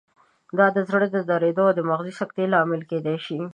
دا 0.57 0.67
د 0.75 0.77
زړه 0.89 1.07
د 1.11 1.17
دریدو 1.29 1.65
او 1.71 1.83
مغزي 1.91 2.13
سکتې 2.21 2.43
لامل 2.53 2.81
کېدای 2.91 3.17
شي. 3.25 3.39